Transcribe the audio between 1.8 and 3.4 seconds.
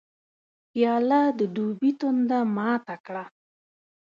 تنده ماته کړي.